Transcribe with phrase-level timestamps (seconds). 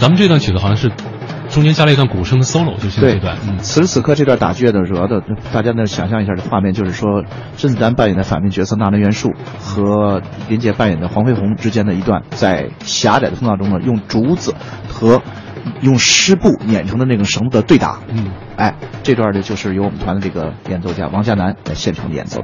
[0.00, 0.90] 咱们这段曲子好像是
[1.50, 5.22] 中间加了一段鼓声的 solo，就现在对这段，嗯，此时此刻这段打击乐的折的，
[5.52, 7.22] 大家呢想象一下这画面，就是说
[7.58, 9.28] 甄子丹扮演的反面角色纳兰元树
[9.58, 14.54] 和林杰扮演的黄飞鸿之间的一段在狭窄的通道中呢，用竹子
[14.88, 15.20] 和
[15.82, 17.98] 用湿布碾成的那个绳子的对打。
[18.08, 22.42] 嗯，哎，这段呢就是由我们团的这个演奏家王佳楠在现场演奏。